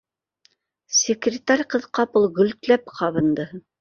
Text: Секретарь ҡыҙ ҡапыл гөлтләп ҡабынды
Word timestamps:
Секретарь 0.99 1.63
ҡыҙ 1.75 1.85
ҡапыл 1.99 2.25
гөлтләп 2.41 2.91
ҡабынды 3.01 3.47